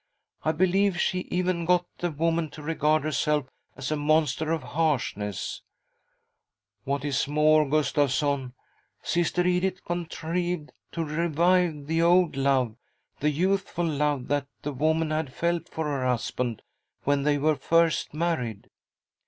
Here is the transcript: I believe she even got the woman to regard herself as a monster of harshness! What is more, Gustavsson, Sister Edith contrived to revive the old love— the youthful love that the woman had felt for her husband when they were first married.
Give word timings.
I 0.43 0.51
believe 0.51 0.99
she 0.99 1.27
even 1.29 1.63
got 1.63 1.85
the 1.99 2.09
woman 2.09 2.49
to 2.57 2.63
regard 2.63 3.03
herself 3.03 3.45
as 3.75 3.91
a 3.91 3.95
monster 3.95 4.51
of 4.51 4.63
harshness! 4.63 5.61
What 6.85 7.05
is 7.05 7.27
more, 7.27 7.67
Gustavsson, 7.69 8.53
Sister 9.03 9.45
Edith 9.45 9.85
contrived 9.85 10.71
to 10.93 11.05
revive 11.05 11.85
the 11.85 12.01
old 12.01 12.35
love— 12.35 12.77
the 13.19 13.29
youthful 13.29 13.85
love 13.85 14.27
that 14.29 14.47
the 14.63 14.73
woman 14.73 15.11
had 15.11 15.31
felt 15.31 15.69
for 15.69 15.85
her 15.85 16.03
husband 16.07 16.63
when 17.03 17.21
they 17.21 17.37
were 17.37 17.55
first 17.55 18.11
married. 18.11 18.71